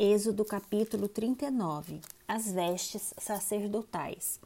Êxodo 0.00 0.44
capítulo 0.44 1.08
39 1.08 2.00
As 2.28 2.52
vestes 2.52 3.12
sacerdotais. 3.18 4.38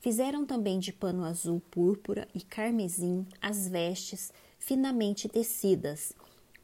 Fizeram 0.00 0.46
também 0.46 0.78
de 0.78 0.92
pano 0.92 1.24
azul, 1.24 1.60
púrpura 1.72 2.28
e 2.32 2.40
carmesim 2.40 3.26
as 3.40 3.66
vestes 3.66 4.32
finamente 4.60 5.28
tecidas 5.28 6.12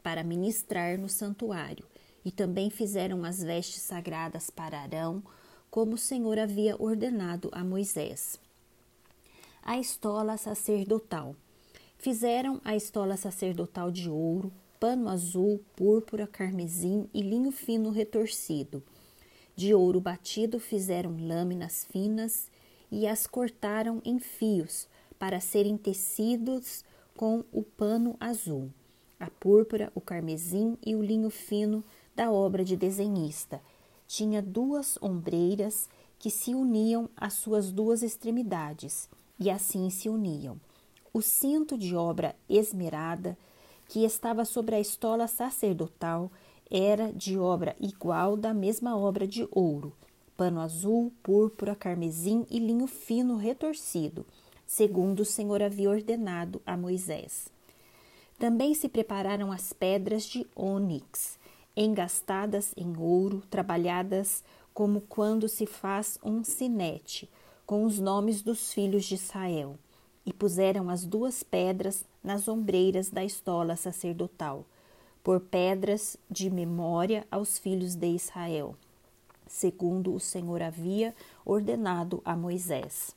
para 0.05 0.23
ministrar 0.23 0.97
no 0.97 1.09
santuário, 1.09 1.85
e 2.25 2.31
também 2.31 2.71
fizeram 2.71 3.25
as 3.25 3.43
vestes 3.43 3.83
sagradas 3.83 4.51
para 4.51 4.83
Arão, 4.83 5.21
como 5.69 5.95
o 5.95 5.99
Senhor 5.99 6.39
havia 6.39 6.81
ordenado 6.81 7.49
a 7.51 7.65
Moisés. 7.65 8.39
A 9.65 9.81
estola 9.81 10.37
sacerdotal. 10.37 11.35
Fizeram 11.99 12.61
a 12.65 12.77
estola 12.77 13.17
sacerdotal 13.17 13.91
de 13.91 14.09
ouro, 14.09 14.53
pano 14.81 15.09
azul, 15.09 15.61
púrpura, 15.75 16.27
carmesim 16.27 17.09
e 17.13 17.21
linho 17.21 17.51
fino 17.51 17.91
retorcido. 17.91 18.83
De 19.57 19.75
ouro 19.75 20.01
batido 20.01 20.61
fizeram 20.61 21.17
lâminas 21.19 21.85
finas 21.91 22.49
e 22.91 23.07
as 23.07 23.27
cortaram 23.27 24.01
em 24.05 24.19
fios 24.19 24.89
para 25.19 25.41
serem 25.41 25.77
tecidos 25.77 26.85
com 27.17 27.45
o 27.53 27.63
pano 27.63 28.17
azul, 28.21 28.71
a 29.19 29.29
púrpura, 29.29 29.91
o 29.95 30.01
carmesim 30.01 30.79
e 30.87 30.95
o 30.95 31.03
linho 31.03 31.31
fino 31.31 31.83
da 32.15 32.31
obra 32.31 32.65
de 32.65 32.77
desenhista. 32.77 33.61
Tinha 34.07 34.41
duas 34.41 34.97
ombreiras 35.03 35.89
que 36.19 36.31
se 36.31 36.55
uniam 36.55 37.11
às 37.17 37.35
suas 37.35 37.73
duas 37.73 38.03
extremidades, 38.03 39.09
e 39.39 39.51
assim 39.51 39.91
se 39.91 40.09
uniam. 40.09 40.61
O 41.13 41.21
cinto 41.21 41.77
de 41.77 41.95
obra 41.95 42.35
esmerada 42.49 43.37
que 43.89 44.05
estava 44.05 44.45
sobre 44.45 44.77
a 44.77 44.81
estola 44.81 45.27
sacerdotal 45.27 46.31
era 46.71 47.11
de 47.11 47.39
obra 47.39 47.75
igual 47.81 48.37
da 48.37 48.53
mesma 48.53 48.97
obra 48.97 49.27
de 49.27 49.49
ouro, 49.51 49.95
pano 50.37 50.61
azul, 50.61 51.11
púrpura, 51.23 51.75
carmesim 51.75 52.47
e 52.51 52.59
linho 52.59 52.87
fino 52.87 53.37
retorcido, 53.37 54.27
segundo 54.67 55.21
o 55.21 55.25
Senhor 55.25 55.63
havia 55.63 55.89
ordenado 55.89 56.61
a 56.67 56.77
Moisés. 56.77 57.49
Também 58.39 58.75
se 58.75 58.89
prepararam 58.89 59.51
as 59.51 59.73
pedras 59.73 60.25
de 60.25 60.47
ônix, 60.55 61.39
engastadas 61.75 62.75
em 62.77 62.95
ouro, 62.99 63.43
trabalhadas 63.51 64.45
como 64.75 65.01
quando 65.01 65.49
se 65.49 65.65
faz 65.65 66.19
um 66.23 66.45
sinete, 66.45 67.29
com 67.65 67.85
os 67.85 67.99
nomes 67.99 68.43
dos 68.43 68.73
filhos 68.73 69.07
de 69.07 69.15
Israel 69.15 69.79
e 70.29 70.33
puseram 70.35 70.91
as 70.91 71.07
duas 71.07 71.43
pedras 71.43 72.05
nas 72.23 72.49
ombreiras 72.49 73.09
da 73.09 73.25
estola 73.25 73.77
sacerdotal, 73.77 74.63
por 75.25 75.41
pedras 75.41 76.19
de 76.31 76.51
memória 76.51 77.27
aos 77.31 77.59
filhos 77.59 77.95
de 77.95 78.09
Israel, 78.09 78.77
segundo 79.47 80.15
o 80.15 80.21
Senhor 80.21 80.61
havia 80.61 81.17
ordenado 81.47 82.21
a 82.27 82.37
Moisés. 82.37 83.17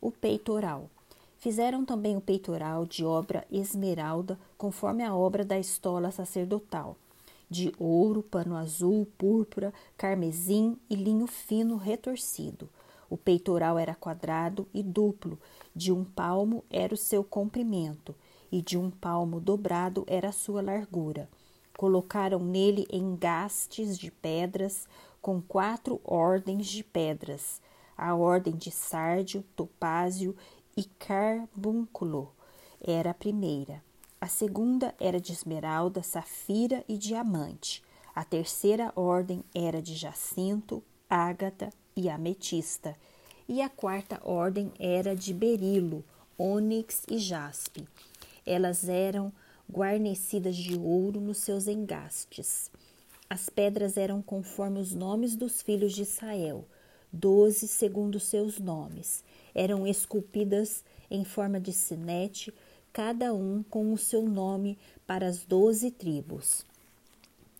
O 0.00 0.12
peitoral. 0.12 0.88
Fizeram 1.38 1.84
também 1.84 2.16
o 2.16 2.20
peitoral 2.20 2.86
de 2.86 3.04
obra 3.04 3.44
esmeralda, 3.50 4.38
conforme 4.56 5.02
a 5.02 5.14
obra 5.14 5.44
da 5.44 5.58
estola 5.58 6.12
sacerdotal, 6.12 6.96
de 7.50 7.72
ouro, 7.80 8.22
pano 8.22 8.56
azul, 8.56 9.08
púrpura, 9.18 9.74
carmesim 9.96 10.76
e 10.88 10.94
linho 10.94 11.26
fino 11.26 11.76
retorcido 11.76 12.68
o 13.08 13.16
peitoral 13.16 13.78
era 13.78 13.94
quadrado 13.94 14.66
e 14.72 14.82
duplo, 14.82 15.38
de 15.74 15.92
um 15.92 16.04
palmo 16.04 16.64
era 16.70 16.94
o 16.94 16.96
seu 16.96 17.22
comprimento, 17.22 18.14
e 18.50 18.62
de 18.62 18.78
um 18.78 18.90
palmo 18.90 19.40
dobrado 19.40 20.04
era 20.06 20.28
a 20.28 20.32
sua 20.32 20.62
largura. 20.62 21.28
Colocaram 21.76 22.40
nele 22.40 22.86
engastes 22.90 23.98
de 23.98 24.10
pedras, 24.10 24.88
com 25.20 25.40
quatro 25.40 26.00
ordens 26.04 26.66
de 26.66 26.82
pedras, 26.82 27.60
a 27.96 28.14
ordem 28.14 28.54
de 28.54 28.70
sárdio, 28.70 29.44
topázio 29.56 30.36
e 30.76 30.84
carbúnculo 30.84 32.32
era 32.80 33.10
a 33.10 33.14
primeira. 33.14 33.82
A 34.20 34.28
segunda 34.28 34.94
era 35.00 35.20
de 35.20 35.32
esmeralda, 35.32 36.02
safira 36.02 36.84
e 36.88 36.96
diamante. 36.96 37.82
A 38.14 38.24
terceira 38.24 38.92
ordem 38.96 39.44
era 39.54 39.80
de 39.82 39.94
jacinto, 39.94 40.82
ágata 41.08 41.70
e 41.96 42.08
ametista, 42.08 42.96
e 43.48 43.62
a 43.62 43.68
quarta 43.68 44.20
ordem 44.22 44.70
era 44.78 45.16
de 45.16 45.32
berilo, 45.32 46.04
ônix 46.36 47.02
e 47.08 47.18
jaspe. 47.18 47.86
Elas 48.44 48.88
eram 48.88 49.32
guarnecidas 49.70 50.56
de 50.56 50.76
ouro 50.76 51.20
nos 51.20 51.38
seus 51.38 51.66
engastes. 51.66 52.70
As 53.28 53.48
pedras 53.48 53.96
eram 53.96 54.20
conforme 54.20 54.80
os 54.80 54.94
nomes 54.94 55.34
dos 55.34 55.62
filhos 55.62 55.94
de 55.94 56.02
Israel, 56.02 56.64
doze 57.12 57.66
segundo 57.66 58.20
seus 58.20 58.58
nomes. 58.58 59.24
Eram 59.54 59.86
esculpidas 59.86 60.84
em 61.10 61.24
forma 61.24 61.58
de 61.58 61.72
sinete, 61.72 62.52
cada 62.92 63.32
um 63.32 63.62
com 63.62 63.92
o 63.92 63.98
seu 63.98 64.22
nome 64.22 64.78
para 65.06 65.26
as 65.26 65.44
doze 65.44 65.90
tribos 65.90 66.67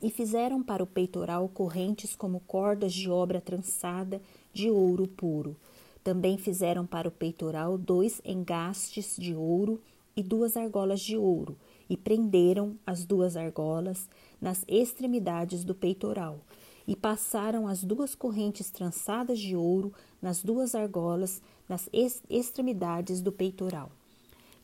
e 0.02 0.10
fizeram 0.10 0.62
para 0.62 0.82
o 0.82 0.86
peitoral 0.86 1.48
correntes 1.48 2.14
como 2.14 2.40
cordas 2.40 2.92
de 2.92 3.10
obra 3.10 3.40
trançada 3.40 4.20
de 4.52 4.70
ouro 4.70 5.06
puro. 5.06 5.56
Também 6.04 6.38
fizeram 6.38 6.86
para 6.86 7.08
o 7.08 7.12
peitoral 7.12 7.76
dois 7.76 8.20
engastes 8.24 9.16
de 9.16 9.34
ouro 9.34 9.80
e 10.16 10.22
duas 10.22 10.56
argolas 10.56 11.00
de 11.00 11.16
ouro, 11.16 11.56
e 11.88 11.96
prenderam 11.96 12.76
as 12.86 13.04
duas 13.04 13.36
argolas 13.36 14.08
nas 14.40 14.64
extremidades 14.66 15.64
do 15.64 15.74
peitoral, 15.74 16.40
e 16.86 16.96
passaram 16.96 17.68
as 17.68 17.84
duas 17.84 18.14
correntes 18.14 18.70
trançadas 18.70 19.38
de 19.38 19.54
ouro 19.54 19.92
nas 20.20 20.42
duas 20.42 20.74
argolas 20.74 21.42
nas 21.68 21.88
extremidades 22.28 23.20
do 23.20 23.30
peitoral. 23.30 23.90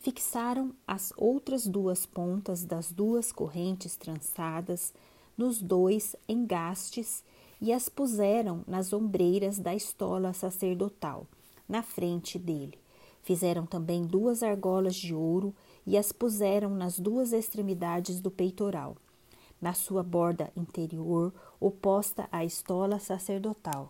Fixaram 0.01 0.73
as 0.87 1.13
outras 1.17 1.67
duas 1.67 2.05
pontas 2.05 2.65
das 2.65 2.91
duas 2.91 3.31
correntes 3.31 3.97
trançadas 3.97 4.93
nos 5.37 5.61
dois 5.61 6.15
engastes 6.29 7.25
e 7.61 7.73
as 7.73 7.89
puseram 7.89 8.63
nas 8.67 8.93
ombreiras 8.93 9.59
da 9.59 9.75
estola 9.75 10.33
sacerdotal, 10.33 11.27
na 11.69 11.83
frente 11.83 12.39
dele. 12.39 12.79
Fizeram 13.23 13.65
também 13.65 14.03
duas 14.03 14.43
argolas 14.43 14.95
de 14.95 15.15
ouro 15.15 15.55
e 15.87 15.97
as 15.97 16.13
puseram 16.13 16.71
nas 16.71 16.99
duas 16.99 17.33
extremidades 17.33 18.21
do 18.21 18.31
peitoral, 18.31 18.97
na 19.61 19.73
sua 19.73 20.03
borda 20.03 20.53
interior, 20.55 21.33
oposta 21.59 22.29
à 22.31 22.45
estola 22.45 22.99
sacerdotal. 22.99 23.89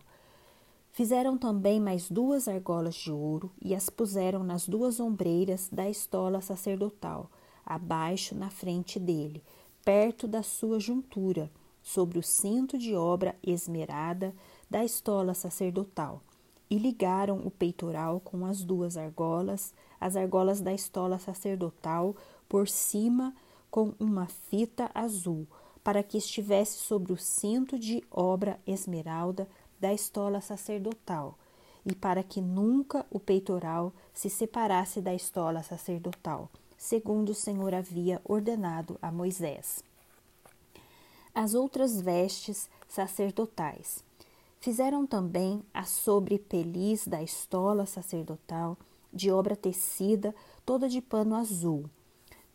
Fizeram 0.93 1.37
também 1.37 1.81
mais 1.81 2.09
duas 2.09 2.47
argolas 2.47 2.95
de 2.95 3.11
ouro 3.11 3.51
e 3.61 3.75
as 3.75 3.91
puseram 3.91 4.45
nas 4.45 4.69
duas 4.69 5.01
ombreiras 5.01 5.69
da 5.73 5.91
estola 5.91 6.41
sacerdotal, 6.41 7.29
abaixo 7.67 8.37
na 8.37 8.51
frente 8.51 9.01
dele, 9.01 9.43
perto 9.85 10.27
da 10.27 10.43
sua 10.43 10.81
juntura, 10.81 11.51
sobre 11.83 12.19
o 12.19 12.23
cinto 12.23 12.79
de 12.79 12.95
obra 12.95 13.37
esmerada 13.43 14.35
da 14.71 14.83
estola 14.83 15.35
sacerdotal, 15.35 16.23
e 16.71 16.79
ligaram 16.79 17.43
o 17.45 17.51
peitoral 17.51 18.19
com 18.19 18.47
as 18.47 18.65
duas 18.65 18.97
argolas, 18.97 19.75
as 20.01 20.17
argolas 20.17 20.63
da 20.63 20.73
estola 20.73 21.19
sacerdotal, 21.19 22.17
por 22.49 22.67
cima 22.67 23.35
com 23.71 23.93
uma 24.01 24.27
fita 24.27 24.91
azul, 24.95 25.47
para 25.83 26.03
que 26.03 26.17
estivesse 26.17 26.79
sobre 26.79 27.13
o 27.13 27.19
cinto 27.19 27.79
de 27.79 28.03
obra 28.11 28.59
esmeralda 28.67 29.47
da 29.79 29.93
estola 29.93 30.41
sacerdotal, 30.41 31.39
e 31.85 31.95
para 31.95 32.23
que 32.23 32.41
nunca 32.41 33.05
o 33.11 33.21
peitoral 33.21 33.93
se 34.15 34.31
separasse 34.31 35.03
da 35.03 35.15
estola 35.15 35.63
sacerdotal 35.63 36.49
segundo 36.85 37.31
o 37.31 37.35
Senhor 37.35 37.73
havia 37.73 38.21
ordenado 38.27 38.99
a 39.01 39.11
Moisés. 39.11 39.83
As 41.35 41.55
outras 41.55 41.99
vestes 41.99 42.69
sacerdotais. 42.87 44.05
Fizeram 44.61 45.07
também 45.07 45.63
a 45.73 45.85
sobrepeliz 45.85 47.09
da 47.09 47.23
estola 47.23 47.87
sacerdotal, 47.87 48.77
de 49.11 49.31
obra 49.31 49.57
tecida, 49.57 50.35
toda 50.67 50.87
de 50.87 51.01
pano 51.01 51.35
azul. 51.37 51.89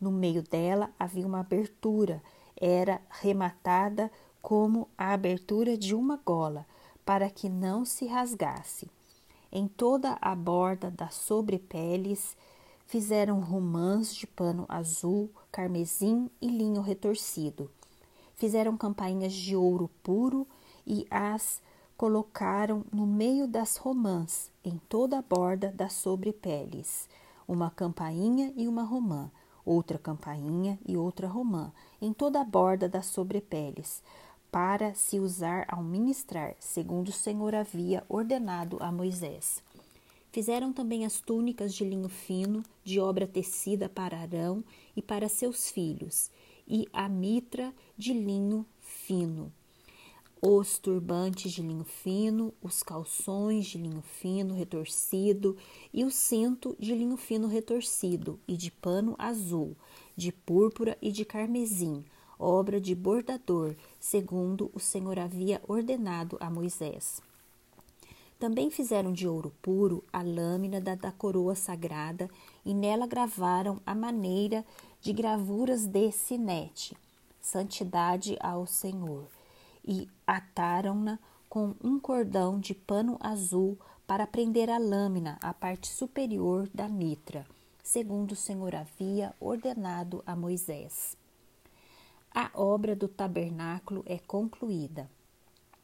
No 0.00 0.12
meio 0.12 0.44
dela 0.44 0.90
havia 0.96 1.26
uma 1.26 1.40
abertura, 1.40 2.22
era 2.56 3.00
rematada 3.10 4.12
como 4.40 4.86
a 4.96 5.12
abertura 5.12 5.76
de 5.76 5.92
uma 5.92 6.16
gola, 6.24 6.64
para 7.04 7.28
que 7.28 7.48
não 7.48 7.84
se 7.84 8.06
rasgasse. 8.06 8.88
Em 9.50 9.66
toda 9.66 10.16
a 10.20 10.36
borda 10.36 10.88
da 10.88 11.08
sobrepeles 11.08 12.36
Fizeram 12.90 13.38
romãs 13.38 14.12
de 14.12 14.26
pano 14.26 14.66
azul, 14.68 15.30
carmesim 15.52 16.28
e 16.42 16.48
linho 16.48 16.82
retorcido. 16.82 17.70
Fizeram 18.34 18.76
campainhas 18.76 19.32
de 19.32 19.54
ouro 19.54 19.88
puro 20.02 20.44
e 20.84 21.06
as 21.08 21.62
colocaram 21.96 22.84
no 22.92 23.06
meio 23.06 23.46
das 23.46 23.76
romãs, 23.76 24.50
em 24.64 24.76
toda 24.88 25.18
a 25.18 25.22
borda 25.22 25.70
das 25.70 25.92
sobrepeles. 25.92 27.08
Uma 27.46 27.70
campainha 27.70 28.52
e 28.56 28.66
uma 28.66 28.82
romã, 28.82 29.30
outra 29.64 29.96
campainha 29.96 30.76
e 30.84 30.96
outra 30.96 31.28
romã, 31.28 31.70
em 32.02 32.12
toda 32.12 32.40
a 32.40 32.44
borda 32.44 32.88
das 32.88 33.06
sobrepeles, 33.06 34.02
para 34.50 34.96
se 34.96 35.20
usar 35.20 35.64
ao 35.68 35.80
ministrar, 35.80 36.56
segundo 36.58 37.10
o 37.10 37.12
Senhor 37.12 37.54
havia 37.54 38.02
ordenado 38.08 38.78
a 38.80 38.90
Moisés. 38.90 39.62
Fizeram 40.32 40.72
também 40.72 41.04
as 41.04 41.20
túnicas 41.20 41.74
de 41.74 41.84
linho 41.84 42.08
fino, 42.08 42.62
de 42.84 43.00
obra 43.00 43.26
tecida 43.26 43.88
para 43.88 44.18
Arão 44.18 44.64
e 44.94 45.02
para 45.02 45.28
seus 45.28 45.70
filhos, 45.70 46.30
e 46.68 46.86
a 46.92 47.08
mitra 47.08 47.74
de 47.98 48.12
linho 48.12 48.64
fino, 48.78 49.52
os 50.42 50.78
turbantes 50.78 51.52
de 51.52 51.60
linho 51.60 51.84
fino, 51.84 52.54
os 52.62 52.82
calções 52.82 53.66
de 53.66 53.76
linho 53.76 54.00
fino 54.00 54.54
retorcido 54.54 55.54
e 55.92 56.02
o 56.02 56.10
cinto 56.10 56.74
de 56.78 56.94
linho 56.94 57.16
fino 57.16 57.46
retorcido 57.46 58.40
e 58.48 58.56
de 58.56 58.70
pano 58.70 59.14
azul, 59.18 59.76
de 60.16 60.32
púrpura 60.32 60.96
e 61.02 61.12
de 61.12 61.26
carmesim, 61.26 62.04
obra 62.38 62.80
de 62.80 62.94
bordador, 62.94 63.76
segundo 63.98 64.70
o 64.72 64.80
Senhor 64.80 65.18
havia 65.18 65.60
ordenado 65.68 66.38
a 66.40 66.48
Moisés. 66.48 67.20
Também 68.40 68.70
fizeram 68.70 69.12
de 69.12 69.28
ouro 69.28 69.52
puro 69.60 70.02
a 70.10 70.22
lâmina 70.22 70.80
da, 70.80 70.94
da 70.94 71.12
coroa 71.12 71.54
sagrada 71.54 72.26
e 72.64 72.72
nela 72.72 73.06
gravaram 73.06 73.78
a 73.84 73.94
maneira 73.94 74.64
de 74.98 75.12
gravuras 75.12 75.86
de 75.86 76.10
sinete, 76.10 76.96
santidade 77.38 78.38
ao 78.40 78.66
Senhor, 78.66 79.26
e 79.86 80.08
ataram-na 80.26 81.18
com 81.50 81.74
um 81.84 82.00
cordão 82.00 82.58
de 82.58 82.74
pano 82.74 83.18
azul 83.20 83.78
para 84.06 84.26
prender 84.26 84.70
a 84.70 84.78
lâmina 84.78 85.38
à 85.42 85.52
parte 85.52 85.88
superior 85.88 86.66
da 86.72 86.88
mitra, 86.88 87.46
segundo 87.82 88.32
o 88.32 88.36
Senhor 88.36 88.74
havia 88.74 89.34
ordenado 89.38 90.22
a 90.24 90.34
Moisés. 90.34 91.14
A 92.34 92.50
obra 92.54 92.96
do 92.96 93.06
tabernáculo 93.06 94.02
é 94.06 94.18
concluída. 94.18 95.10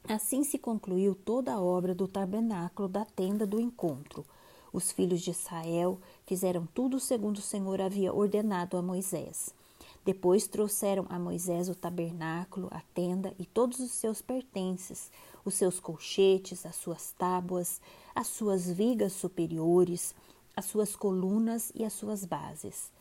Assim 0.08 0.44
se 0.44 0.56
concluiu 0.56 1.16
toda 1.16 1.52
a 1.52 1.60
obra 1.60 1.92
do 1.92 2.06
tabernáculo 2.06 2.88
da 2.88 3.04
tenda 3.04 3.44
do 3.44 3.60
encontro. 3.60 4.24
Os 4.72 4.92
filhos 4.92 5.20
de 5.20 5.30
Israel 5.30 5.98
fizeram 6.24 6.64
tudo 6.64 7.00
segundo 7.00 7.38
o 7.38 7.42
Senhor 7.42 7.80
havia 7.80 8.14
ordenado 8.14 8.76
a 8.76 8.82
Moisés. 8.82 9.52
Depois 10.04 10.46
trouxeram 10.46 11.06
a 11.08 11.18
Moisés 11.18 11.68
o 11.68 11.74
tabernáculo, 11.74 12.68
a 12.70 12.80
tenda 12.94 13.34
e 13.36 13.44
todos 13.44 13.80
os 13.80 13.90
seus 13.90 14.22
pertences, 14.22 15.10
os 15.44 15.54
seus 15.54 15.80
colchetes, 15.80 16.64
as 16.64 16.76
suas 16.76 17.10
tábuas, 17.18 17.80
as 18.14 18.28
suas 18.28 18.70
vigas 18.70 19.12
superiores, 19.12 20.14
as 20.54 20.66
suas 20.66 20.94
colunas 20.94 21.72
e 21.74 21.84
as 21.84 21.92
suas 21.92 22.24
bases. 22.24 22.92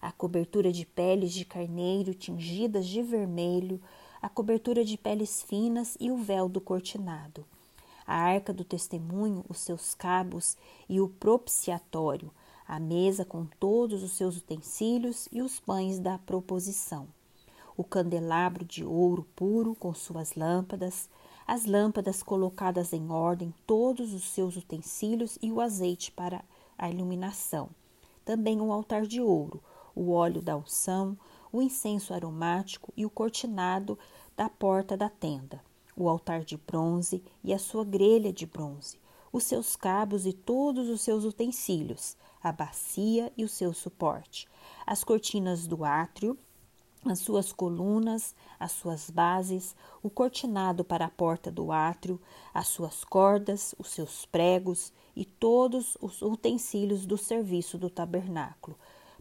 A 0.00 0.10
cobertura 0.12 0.72
de 0.72 0.86
peles 0.86 1.34
de 1.34 1.44
carneiro 1.44 2.14
tingidas 2.14 2.86
de 2.86 3.02
vermelho, 3.02 3.78
a 4.24 4.28
cobertura 4.30 4.86
de 4.86 4.96
peles 4.96 5.42
finas 5.42 5.98
e 6.00 6.10
o 6.10 6.16
véu 6.16 6.48
do 6.48 6.58
cortinado, 6.58 7.44
a 8.06 8.16
arca 8.16 8.54
do 8.54 8.64
testemunho, 8.64 9.44
os 9.50 9.58
seus 9.58 9.94
cabos 9.94 10.56
e 10.88 10.98
o 10.98 11.10
propiciatório, 11.10 12.32
a 12.66 12.80
mesa 12.80 13.22
com 13.22 13.44
todos 13.60 14.02
os 14.02 14.12
seus 14.12 14.38
utensílios 14.38 15.28
e 15.30 15.42
os 15.42 15.60
pães 15.60 15.98
da 15.98 16.16
proposição, 16.16 17.06
o 17.76 17.84
candelabro 17.84 18.64
de 18.64 18.82
ouro 18.82 19.26
puro 19.36 19.74
com 19.74 19.92
suas 19.92 20.34
lâmpadas, 20.34 21.06
as 21.46 21.66
lâmpadas 21.66 22.22
colocadas 22.22 22.94
em 22.94 23.10
ordem, 23.10 23.52
todos 23.66 24.14
os 24.14 24.24
seus 24.24 24.56
utensílios 24.56 25.38
e 25.42 25.52
o 25.52 25.60
azeite 25.60 26.10
para 26.10 26.42
a 26.78 26.88
iluminação. 26.88 27.68
Também 28.24 28.58
um 28.58 28.72
altar 28.72 29.02
de 29.02 29.20
ouro, 29.20 29.62
o 29.94 30.12
óleo 30.12 30.40
da 30.40 30.56
unção, 30.56 31.14
o 31.54 31.62
incenso 31.62 32.12
aromático 32.12 32.92
e 32.96 33.06
o 33.06 33.10
cortinado 33.10 33.96
da 34.36 34.48
porta 34.48 34.96
da 34.96 35.08
tenda, 35.08 35.62
o 35.96 36.08
altar 36.08 36.42
de 36.42 36.56
bronze 36.56 37.22
e 37.44 37.54
a 37.54 37.60
sua 37.60 37.84
grelha 37.84 38.32
de 38.32 38.44
bronze, 38.44 38.98
os 39.32 39.44
seus 39.44 39.76
cabos 39.76 40.26
e 40.26 40.32
todos 40.32 40.88
os 40.88 41.00
seus 41.00 41.22
utensílios, 41.22 42.16
a 42.42 42.50
bacia 42.50 43.32
e 43.36 43.44
o 43.44 43.48
seu 43.48 43.72
suporte, 43.72 44.48
as 44.84 45.04
cortinas 45.04 45.64
do 45.64 45.84
átrio, 45.84 46.36
as 47.04 47.20
suas 47.20 47.52
colunas, 47.52 48.34
as 48.58 48.72
suas 48.72 49.08
bases, 49.08 49.76
o 50.02 50.10
cortinado 50.10 50.84
para 50.84 51.04
a 51.04 51.10
porta 51.10 51.52
do 51.52 51.70
átrio, 51.70 52.20
as 52.52 52.66
suas 52.66 53.04
cordas, 53.04 53.76
os 53.78 53.90
seus 53.90 54.26
pregos 54.26 54.92
e 55.14 55.24
todos 55.24 55.96
os 56.00 56.20
utensílios 56.20 57.06
do 57.06 57.16
serviço 57.16 57.78
do 57.78 57.88
tabernáculo, 57.88 58.76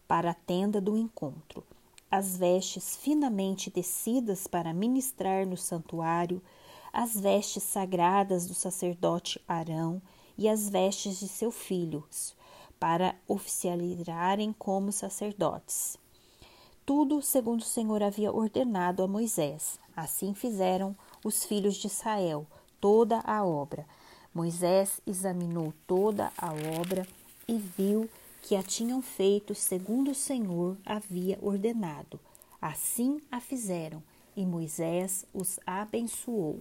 para 0.08 0.32
a 0.32 0.34
tenda 0.34 0.82
do 0.82 0.98
encontro, 0.98 1.64
as 2.14 2.38
vestes 2.38 2.96
finamente 2.96 3.72
tecidas 3.72 4.46
para 4.46 4.72
ministrar 4.72 5.48
no 5.48 5.58
santuário, 5.58 6.44
as 6.94 7.20
vestes 7.20 7.64
sagradas 7.64 8.46
do 8.46 8.54
sacerdote 8.54 9.42
Arão 9.48 10.00
e 10.38 10.48
as 10.48 10.70
vestes 10.70 11.20
de 11.20 11.28
seus 11.28 11.56
filhos, 11.56 12.36
para 12.80 13.16
oficializarem 13.28 14.54
como 14.54 14.92
sacerdotes. 14.92 15.98
Tudo 16.86 17.20
segundo 17.20 17.62
o 17.62 17.66
Senhor 17.66 18.04
havia 18.04 18.32
ordenado 18.32 19.02
a 19.02 19.08
Moisés. 19.08 19.80
Assim 19.98 20.36
fizeram 20.36 20.96
os 21.26 21.44
filhos 21.44 21.78
de 21.78 21.88
Israel, 21.88 22.46
toda 22.80 23.22
a 23.22 23.44
obra. 23.44 23.88
Moisés 24.32 25.02
examinou 25.08 25.74
toda 25.88 26.32
a 26.38 26.54
obra 26.80 27.08
e 27.48 27.58
viu 27.58 28.08
que 28.44 28.58
a 28.58 28.62
tinham 28.62 29.02
feito 29.02 29.56
segundo 29.56 30.12
o 30.12 30.16
Senhor 30.16 30.78
havia 30.86 31.40
ordenado. 31.42 32.20
Assim 32.62 33.22
a 33.32 33.40
fizeram, 33.40 34.04
e 34.36 34.46
Moisés 34.46 35.26
os 35.34 35.62
abençoou. 35.66 36.60